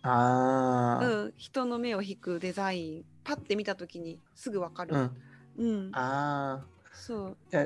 [0.03, 3.05] 啊うん、人の目を引くデザイン。
[3.23, 5.11] パッて見た時にすぐわかる、嗯
[5.57, 5.95] うん。
[5.95, 6.63] 啊，
[6.93, 7.37] そう。
[7.51, 7.57] じ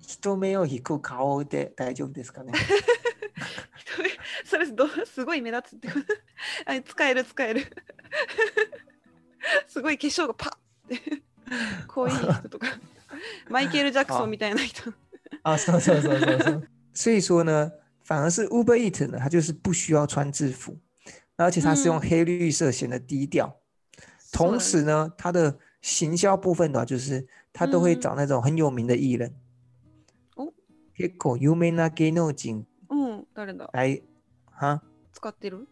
[0.00, 2.52] 人目を引く顔で大丈夫ですかね？
[4.44, 6.06] それどすごい目立つってこと？
[6.72, 7.62] あ使える使える。
[9.68, 10.58] すごい化粧がパ
[10.88, 11.22] ッて。
[11.86, 12.66] 濃い人とか
[13.49, 14.93] マイケル・ジャクソンみたいな人
[15.43, 16.67] 啊，そうそうそうそうそう。
[16.93, 17.71] 所以说呢，
[18.03, 20.77] 反而是 Uber Eat 呢，它就是不需要穿制服，
[21.37, 23.55] 而且它是用嗯黑绿色显得低调。
[24.31, 29.33] 同そうだね时呢，它的行销部分的话，就是它都会嗯找那种很有名的艺人。
[30.37, 30.53] お
[30.97, 34.03] 結構有名な芸能人うん誰だ来
[34.51, 34.81] は
[35.13, 35.67] 使ってるん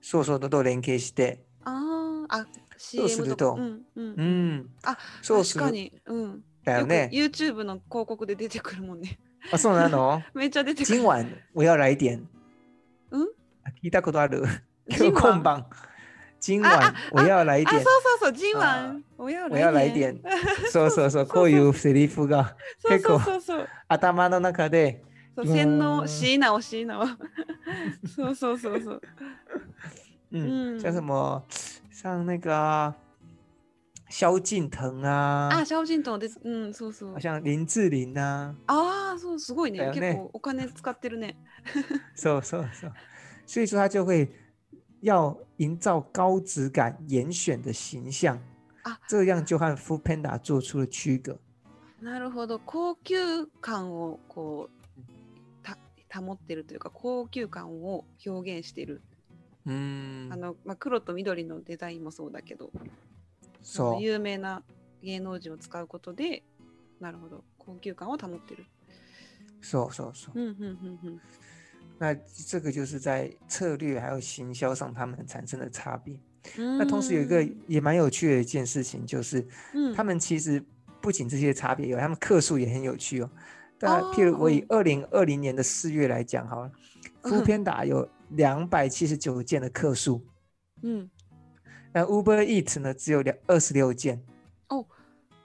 [0.00, 2.46] そうそうと連携して、あーあ
[2.76, 7.09] そうす CM るととかうんうんうん、あそうする確かにうんよく だよね。
[7.11, 9.17] YouTube の広告で出てくるもんね
[9.51, 10.21] あ、そうなの？
[10.33, 12.27] めっちゃ出てくる今晚我要来点。
[13.11, 13.27] うん？
[13.63, 14.43] あ聞いたことある？
[14.89, 15.65] 今晚今晩。
[16.43, 17.83] 今あ晚我要来あ、そう点。
[17.83, 20.19] そうそう、今晚、親我要来点。
[20.71, 23.67] そうそうそう、こういうセリフがそうそう結構。
[23.87, 25.03] 頭の中で、
[25.35, 27.05] そう洗脳、椎名を椎名を。
[28.15, 29.01] そうそうそうそう。
[30.33, 31.43] 嗯，嗯像什么，
[31.91, 32.93] 像那个
[34.11, 36.39] 萧敬腾啊あ、、シャオジントンです。
[36.43, 37.19] うん、そうそう好。
[37.19, 41.37] 像林志玲啊，ああ、そう、すごいねね結構お金使ってるね。
[42.13, 42.93] そうそうそう，
[43.47, 44.29] 所以说他就会
[45.01, 48.37] 要营造高质感、严选的形象
[48.83, 51.39] 啊这样就和 f o o Panda 做出了区隔。
[52.01, 52.59] なるほど。
[52.59, 55.65] 高級感をこう、
[56.09, 59.01] た保ってるというか、高級感を表現してる。
[59.65, 62.71] 嗯あ，の、まあ、黒と緑のデザインもそうだけど、
[63.62, 64.62] そう有名な
[65.02, 66.42] 芸能人を使うことで、
[67.00, 67.44] なるほど。
[67.58, 68.64] 高級感を保ってる。
[69.60, 70.40] そうそうそう。
[70.40, 71.20] うん、うん、うん、うん。
[71.98, 76.18] 那这个就是在策略还有行销上他们产生的差别。
[76.56, 79.44] 那那同时有一个也蛮有趣的一件事情，就是
[79.74, 80.62] 嗯他们其实
[81.00, 83.30] 不仅这些差别有，他们客数也很有趣哦。
[83.78, 86.70] 但譬如我以哦二零二零年的四月来讲好了，
[87.22, 90.22] 嗯福片达有两百七十九件的客数，
[90.82, 91.10] うん、
[91.93, 94.21] 那 Uber Eat 呢只有两二十六件。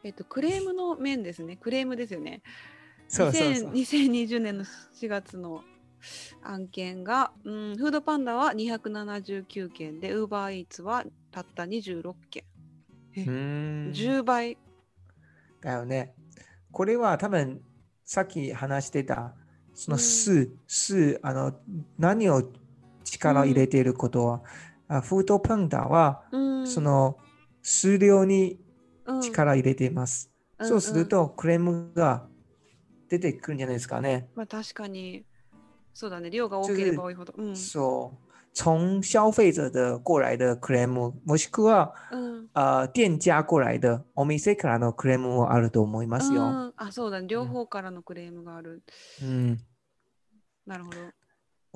[0.06, 1.56] えっとクレームの面ですね。
[1.56, 2.42] クレームですよね。
[3.08, 3.72] そうそうそう。
[3.72, 5.64] 2020年の4月の
[6.42, 12.44] 案件が、うん、フードパンダは279件で、ウーバーイーツはたった26件。
[13.16, 14.56] 嗯，10倍。
[15.60, 16.14] だよね。
[16.70, 17.60] これは多分
[18.04, 19.34] さっき話してた、
[19.74, 21.52] そのうん数、数、あの、
[21.98, 22.44] 何を
[23.02, 24.42] 力を入れていることは、
[24.88, 26.66] あフードパンダは、うん。
[26.66, 27.18] その
[27.62, 28.60] 数量に
[29.04, 30.30] うん力を入れています。
[30.58, 30.68] うん。
[30.68, 32.26] そうすると、クレームが
[33.08, 34.28] 出てくるんじゃないですかね。
[34.34, 35.24] まあ確かに。
[35.94, 36.28] そうだね。
[36.30, 37.34] 量が多ければ多いほど。
[37.36, 37.56] うん。
[37.56, 38.26] そう。
[38.52, 42.48] 从消费者的过来的クレーム、もしくは、うん。
[42.54, 46.42] 呃、店家过来的お店からのクレームもあると思いますよ。
[46.42, 46.72] うん。
[46.76, 47.26] あそうだね。
[47.26, 48.82] 両方からのクレームがある。
[49.22, 49.58] 嗯，
[50.66, 50.96] なるほど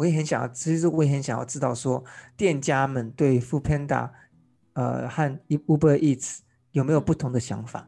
[0.01, 2.03] 我也很想要，其实我也很想要知道说，
[2.35, 4.11] 店家们对 Food Panda，
[4.73, 6.39] 呃，和 Uber Eats
[6.73, 7.87] 有没有不同的想法？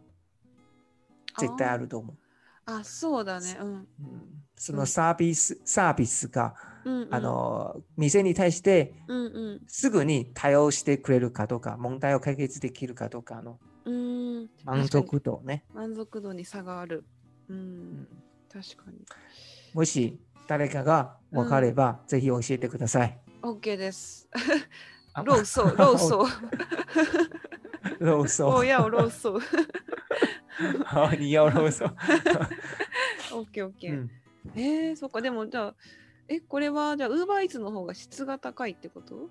[1.38, 2.16] 絶対あると思う。
[2.66, 3.87] あそうだねうんうん、
[4.57, 14.51] そのサービス、サービスが、うんうんあの、店に対してうんうんすぐに対応してくれるかとか、問題を解決できるかとかのうん。
[14.64, 15.64] 満足度ね。
[15.72, 17.05] 満足度に差がある。
[17.48, 18.09] ううんん。
[18.53, 18.98] 確かに。
[19.72, 20.20] もし
[20.53, 23.19] 誰かが分かれば、ぜひ教えてください。
[23.41, 24.29] OK です。
[25.15, 26.29] あローソー ローソー。
[27.99, 28.67] ローソおー。
[28.67, 29.41] やおローソー。
[30.85, 31.95] 好，你要ローソー。
[33.31, 34.11] OK OK、うん。
[34.55, 35.75] えー、そっかでもじゃあ
[36.29, 39.31] えこれはじゃあウーバーイーツの方が質が高いってこと？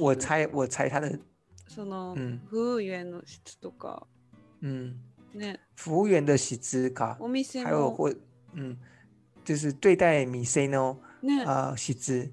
[0.00, 1.20] 我猜，我猜他的，
[1.68, 2.40] その、うん。
[2.46, 4.08] 服務員の質とか。
[4.60, 4.96] 嗯，
[5.36, 5.60] ね。
[5.76, 8.16] 服务员的薪资卡，お店の还有或，
[8.56, 8.76] 嗯，
[9.44, 12.30] 就是对待米 C 呢，ね、呃，薪资，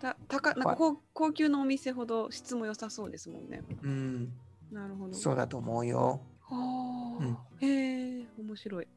[0.00, 3.28] た高なんか高高級のお店ほど質も良さそうです。
[3.28, 3.62] もんね。
[3.82, 4.32] 嗯，
[4.72, 5.14] なるほど。
[5.14, 6.20] そうだと思うよ。
[6.40, 8.88] はあ、うんへえ、面白い。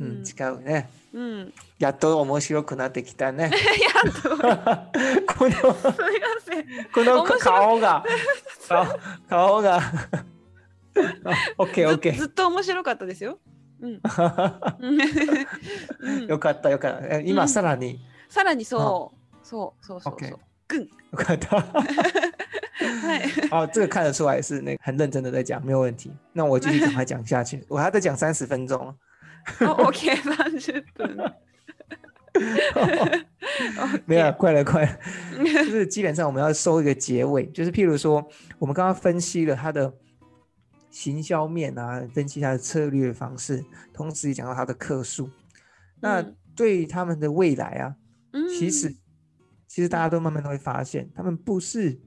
[0.00, 0.88] うん、違うね。
[1.12, 1.52] うん。
[1.78, 3.50] やっと面白くなってきたね。
[3.50, 4.28] やっと、す。
[4.28, 4.92] みま
[5.26, 5.50] この、
[6.40, 6.64] せん。
[6.94, 8.04] この顔が、
[8.68, 8.86] 顔
[9.28, 9.80] 顔が。
[11.58, 13.24] オッケーオッケずずっと面白かったです。
[13.24, 13.40] よ。
[13.81, 13.99] うん。
[14.01, 14.75] ー。
[15.99, 17.17] うんよかったよかった。
[17.17, 17.99] え今うんさらに、
[18.29, 20.13] さらにそう、そうそうそうそう。
[20.15, 20.35] OK
[20.67, 20.81] ぐん。
[20.81, 21.57] よかった。
[21.61, 23.21] はい。
[23.51, 26.11] 哦， 这个看得出来是那个很认真的在讲，没有问题。
[26.31, 28.95] 那我继续赶快讲下去， 我还在讲三十分钟。
[29.61, 31.33] お OK、30分。
[34.05, 34.97] 没有，快了，快了。
[35.43, 39.93] 就是基本上我们要收一个结尾，就是譬如说，我们刚刚分析了它的
[40.91, 45.29] 行销面啊，分析它的策略方式，同时也讲到它的客数。
[45.99, 47.95] 那嗯对于他们的未来啊，
[48.31, 48.95] うん其实
[49.67, 51.99] 其实大家都慢慢都会发现，他们不是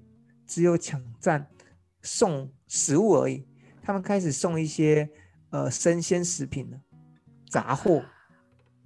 [0.47, 1.49] 只有抢占
[2.03, 3.45] 送食物而已，
[3.83, 5.11] 他们开始送一些
[5.51, 6.81] 呃生鲜食品了，
[7.51, 8.05] 杂货。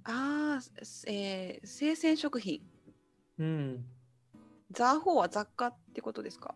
[0.03, 0.61] ああ、
[1.05, 2.63] えー、生鮮食品。
[3.37, 3.83] 嗯，
[4.73, 6.55] 雑貨は雑貨ってことですか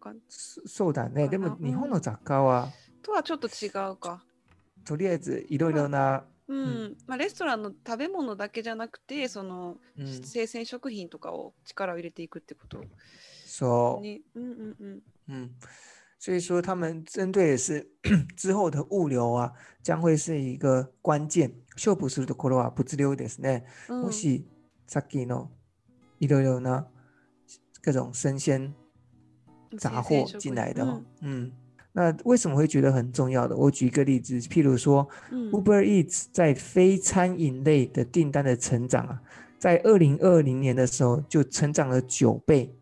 [0.00, 1.28] 雑貨そそうだね。
[1.28, 1.66] でもうん。
[1.66, 2.70] 日本の雑貨は
[3.02, 4.22] とはちょっと違うか。
[4.84, 10.22] とりあえずいろいろな、うん、まあ、レストランの食べ物だけじゃなくてその、うん。
[10.22, 12.82] 生鮮食品とかを力を入れていくってこと？
[13.46, 14.02] そう。
[14.02, 15.50] に、うんうんうん、嗯，
[16.18, 17.86] 所以说他们针对的是
[18.36, 21.52] 之后的物流啊，将会是一个关键。
[21.76, 23.64] 勝負するところは物流ですね。
[23.88, 24.44] うんもし
[24.88, 25.50] さっきの
[26.18, 26.88] いろいろな
[27.82, 28.74] 各种生鲜
[29.76, 31.52] 杂货进来的，嗯，
[31.92, 33.56] 那为什么会觉得很重要的？
[33.56, 39.20] 我举一个例子，譬如说，Uber Eats 在非餐饮类的订单的成长啊，
[39.58, 42.72] 在二零二零年的时候就成长了九倍。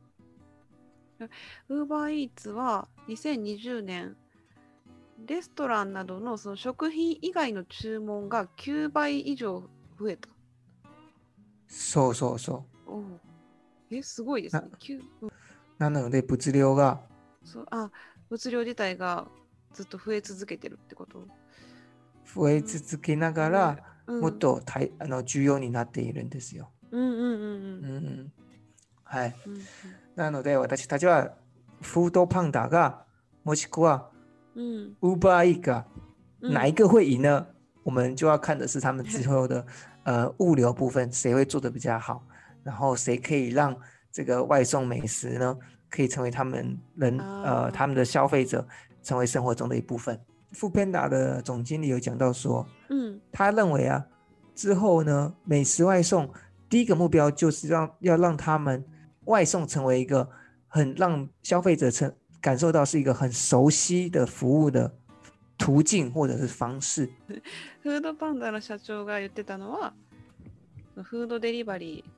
[1.69, 4.15] Uber Eats 啊，二千二十年，
[5.27, 9.63] レストランなどのその食品以外の注文が九倍以上
[9.99, 10.29] 増えた。
[11.69, 12.91] そうそうそう。
[12.93, 13.03] お、
[13.91, 14.63] えすごいですね。
[15.79, 17.01] なので物流が
[17.45, 17.91] そうあ
[18.29, 19.27] 物量自体が
[19.73, 21.27] ずっと増え続けてるってこと？
[22.35, 26.71] 増え続けながら、うん、もっと大あの重要になっているんですよ。
[26.91, 28.33] うんうんうんうんうん、
[29.05, 29.35] はい。
[29.47, 29.61] うんうん
[30.17, 31.35] なので私たちは
[31.83, 33.05] フードパンダが
[33.45, 34.11] もしくは
[34.55, 35.87] うん、Uber Eats が
[36.41, 37.47] うん哪一个会赢呢？
[37.85, 39.65] 我们就要看的是他们之后的
[40.05, 42.23] 呃物流部分谁会做的比较好，
[42.65, 43.79] 然后谁可以让
[44.16, 45.58] 这个外送美食呢
[45.90, 48.68] 可以成为他们人、啊呃他们的消费者
[49.04, 50.20] 成为生活中的一部分。
[50.52, 54.06] 富 Panda 的总经理有讲到说，うん他认为啊，
[54.54, 56.30] 之后呢，美食外送
[56.70, 58.86] 第一个目标就是让要让他们
[59.26, 60.30] 外送成为一个
[60.68, 64.94] 很让消费者成感受到是一个很熟悉的服务的
[65.58, 67.10] 途径或者是方式。
[67.84, 69.94] フードパンダの社長が言ってたのは、
[70.96, 72.15] フードデリバリー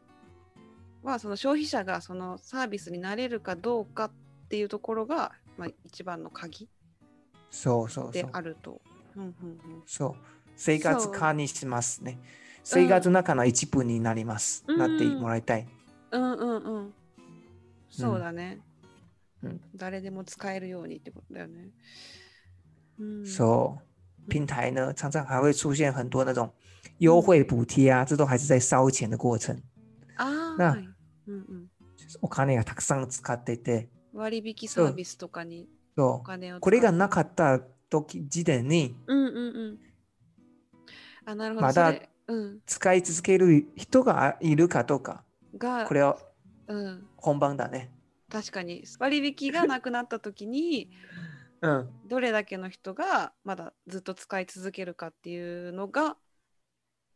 [1.03, 4.11] はその消費者がそのサービスになれるかどうかっ
[4.49, 6.68] ていうところが、まあ、一番の鍵
[7.51, 8.80] そうそうであると。
[9.86, 10.14] そう。
[10.57, 12.18] 生活化にしますね。
[12.64, 14.64] 生活の中の一部になります。
[14.66, 15.66] うんなってもらいたい。
[16.11, 16.94] うんうんうん。
[17.90, 18.61] そうだね。
[19.42, 21.70] うん誰でも使えるようにってことだよね。
[22.99, 23.78] うん、そ
[24.26, 26.53] う，平台呢常常还会出现很多那种
[26.99, 29.62] 优惠补贴啊，这都还是在烧钱的过程。
[30.59, 30.89] ああ、なはい。
[31.29, 31.71] うんうん。
[32.23, 39.41] お金がたくさん使ってて、割引サービスとかにおそ金をこれがなかった時時点にうんうんう
[39.73, 39.79] ん。
[41.25, 41.67] あ、なるほど。
[41.67, 41.95] まだ。
[42.67, 45.25] 使い続ける人がいるかどうか、
[45.57, 46.19] がこ、れは
[46.67, 47.09] うん。
[47.17, 47.91] 本番だね。
[48.31, 50.91] 確かに割引がなくなった時に
[51.63, 56.17] うん、どれだけの人がまだずっと使い続けるかっていうのが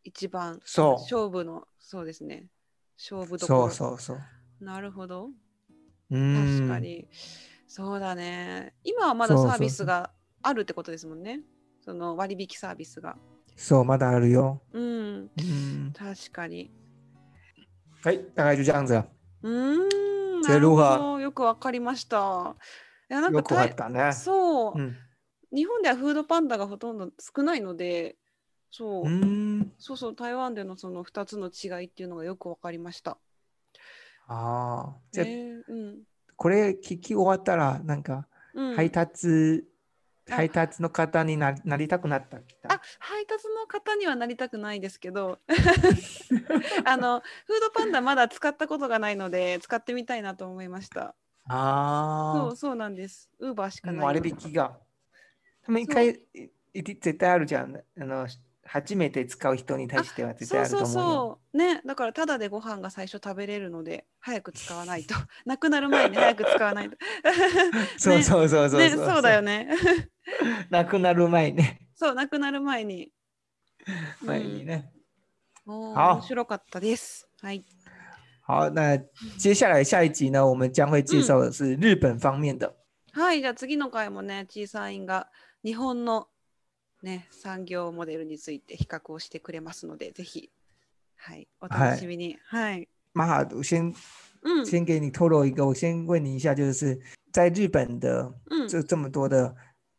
[0.03, 2.47] 一番そう勝負のそうですね
[2.97, 4.64] 勝負どこそろうそうそう。
[4.64, 5.30] なるほど。
[6.11, 6.59] うーん。
[6.59, 7.09] 確かに。
[7.66, 8.74] そうだね。
[8.84, 10.12] 今はまだそうそうサービスが
[10.43, 11.40] あるってことですもんね。
[11.84, 13.16] その割引サービスが。
[13.57, 14.62] そうまだあるよ。
[14.72, 15.30] うん。
[15.36, 16.70] 嗯，確かに。
[18.05, 19.07] 哎，大概就这样子了。
[19.43, 20.40] うーん。
[20.43, 21.20] なるほど。
[21.20, 22.57] よくわかりました。
[23.11, 24.12] いやなんかよくわかったね。
[24.12, 24.97] そう、うん。
[25.55, 28.16] 日本ではフードパンダがほとんど少ないので
[28.72, 29.72] そう、うーん。
[29.78, 33.18] そうそう台湾でのその2つの違いっていうのがよくわかりました。
[34.26, 34.96] ああ。
[35.12, 35.98] じゃあ、ねうん
[36.34, 39.64] これ聞き終わったら、なんか、うん、配達、
[40.28, 42.38] あ配達の方にななりたくなった。
[42.38, 45.38] あ配達の方にはなりたくないですけど
[46.84, 51.14] あのフードパンダまだ使ったことがないので使ってみたいなと思いました。
[51.48, 53.30] そあうそうなんです。
[53.38, 53.86] ウーバーしあ。
[53.86, 54.04] かない。
[54.06, 54.78] 割引が。
[55.64, 56.18] 他们一回、
[56.74, 57.76] 絶対あるじゃん。
[57.76, 58.26] あの、
[58.64, 61.18] 初めて使う人に対しては絶対そうそうあると思うよ。
[61.18, 61.56] そう。
[61.58, 65.14] ね、だからただでご飯が最初食べれるので早く使わないと。
[65.44, 66.96] なくなる前に早く使わないと。
[67.98, 69.68] そうそうそうそうね、そうだよね。
[70.70, 71.80] なくなる前ね。
[71.94, 73.12] そう、なくなる前に。
[74.22, 74.92] 前にね。
[75.66, 77.28] おー好面白かったです。
[77.40, 77.64] はい。
[78.44, 78.98] 好，那
[79.38, 82.74] 接下来下一集呢，我们将会介绍的是日本方面的。
[83.12, 85.30] はい、じゃあ次の回もね、小さいんが
[85.62, 86.28] 日本の
[87.03, 90.50] ね、産業モデルについて比較をしてくれますので、ぜひ、
[91.16, 92.38] はい、お楽しみに。
[92.46, 92.88] はい。
[93.12, 93.92] 马哈，我先
[94.42, 94.66] うん。
[94.66, 97.00] 先给你透露一个，我先问你一下，就是
[97.32, 98.68] 在日本的うん。
[98.68, 99.55] 这这么多的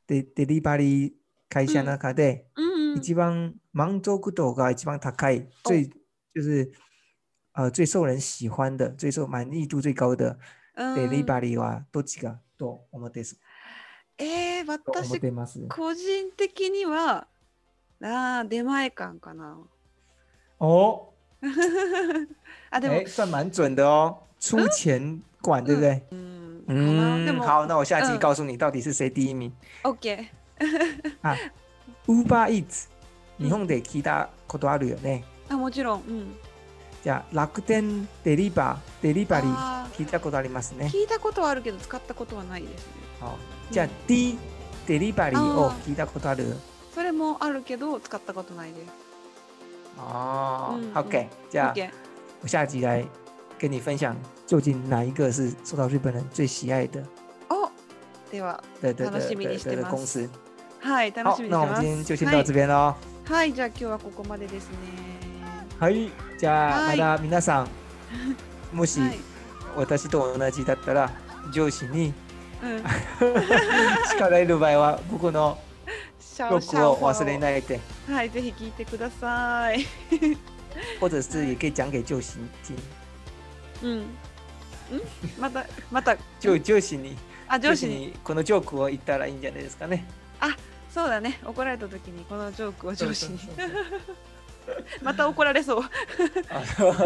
[0.08, 1.14] デデリバリー
[1.50, 2.98] 会社の中で、うんうん。
[2.98, 5.90] 一番満足度が一番高い、最
[6.34, 6.72] 就是
[7.54, 10.38] 呃最受人喜欢的、最受满意度最高的
[10.76, 13.40] うんデリバリーはどっちかと思ってす
[14.24, 15.20] えー、私。
[15.70, 17.28] 個人的には、
[18.02, 19.58] あー出前館かな。
[20.60, 21.10] 哦，
[22.72, 26.02] あ、でも哎，，算蛮准的哦，出钱管，对不对？
[26.12, 29.52] 嗯，も、好，那我下期嗯告诉你到底是谁第一名。
[29.84, 30.28] OK。
[32.08, 32.88] Uber Eats、
[33.38, 35.26] 日本で聞いたことあるよね。
[35.50, 36.02] あ、もちろん。
[36.02, 36.36] うん。
[37.04, 40.86] じゃあ楽天デリバー、デリバリーあ聞いたことありますね。
[40.86, 42.94] 聞いたことはあるけど、使ったことはないですね。
[43.20, 43.38] 好，
[43.74, 44.38] じゃあ D
[44.86, 46.56] デリバリーを聞いたことある？
[46.94, 48.92] それもあるけど、使ったことないです。
[49.98, 51.92] 哦嗯，OK，じゃあ。
[52.44, 53.04] 我下集来
[53.58, 54.16] 跟你分享，
[54.46, 57.04] 究竟哪一个是受到日本人最喜愛的？
[57.50, 57.72] お
[58.32, 60.30] では、的的楽しみ的的的にしてます公司？
[60.80, 61.82] はい、楽好しみ，に那我们してます。
[61.82, 62.74] 今天就先到这边喽。
[62.76, 62.96] は
[63.28, 64.78] い、はい、じゃあ今日はここまでですね。
[65.80, 67.68] はい、じゃあはいまた皆さん、
[68.72, 69.18] もしはい。
[69.76, 71.10] 私と同じだったら
[71.52, 72.14] 上司に
[72.64, 72.84] うん。
[74.10, 75.58] 叱られる場合は僕の
[76.40, 77.80] 録を忘れないで。
[78.10, 79.86] はい、ぜひ聞いてください。
[81.00, 82.76] 或者是也可以讲给救星听，
[83.84, 84.00] うん。
[84.00, 84.06] ん？
[85.38, 87.16] また、また、就救星に
[87.48, 88.08] あ、上司に。
[88.08, 90.08] にこのジョークを言ったらいいんじゃないですかね。
[90.94, 91.40] そうだね。
[91.44, 93.40] 怒られた時にこのジョークを上司に
[95.02, 95.84] また怒られそう。
[96.50, 96.94] あそう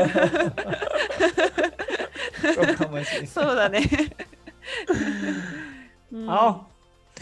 [2.53, 3.27] そうかもしれない。
[3.27, 3.81] そうだね。
[6.12, 6.66] うん好，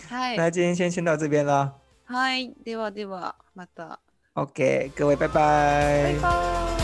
[0.08, 0.36] はい。
[0.36, 1.74] 那今天先先到这边了。
[2.04, 2.52] はい。
[2.64, 4.00] ではでは、また。
[4.34, 6.83] OK，各位拜拜バイバー